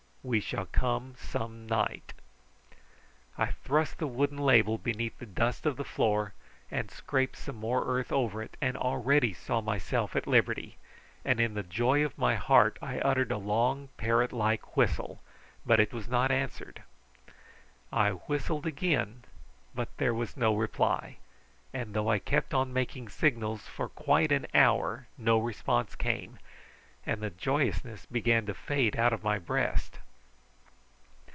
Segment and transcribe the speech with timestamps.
[0.23, 2.13] We shall come some night."
[3.39, 6.35] I thrust the wooden label beneath the dust of the floor,
[6.89, 10.77] scraped some more earth over it, and already saw myself at liberty,
[11.25, 15.23] and in the joy of my heart I uttered a long parrot like whistle,
[15.65, 16.83] but it was not answered.
[17.91, 19.23] I whistled again,
[19.73, 21.15] but there was no reply;
[21.73, 26.37] and though I kept on making signals for quite an hour no response came,
[27.07, 29.97] and the joyousness began to fade out of my breast.